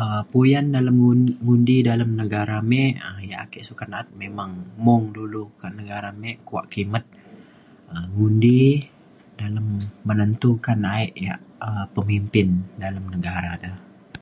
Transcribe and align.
um 0.00 0.20
puyan 0.30 0.66
dalem 0.74 0.96
undi 1.52 1.76
dalem 1.88 2.10
negara 2.22 2.56
mik 2.70 2.92
yak 3.30 3.40
ake 3.46 3.60
sokat 3.68 3.88
naat 3.92 4.06
memang 4.22 4.50
mung 4.84 5.04
du 5.14 5.22
du 5.34 5.42
dalem 5.62 5.76
negara 5.82 6.10
mik 6.22 6.36
kuak 6.48 6.66
kimet 6.72 7.04
um 7.92 8.06
ngundi 8.14 8.62
dalem 9.40 9.66
menentukan 10.08 10.80
aik 10.96 11.12
yak 11.26 11.40
um 11.68 11.76
pemimpin 11.94 12.48
dalem 12.82 13.04
negara 13.14 13.52
le. 13.62 13.70